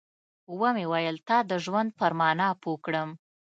ومې 0.59 0.85
ويل 0.91 1.17
تا 1.27 1.37
د 1.49 1.51
ژوند 1.65 1.89
پر 1.99 2.11
مانا 2.19 2.49
پوه 2.61 2.77
کړم. 2.85 3.09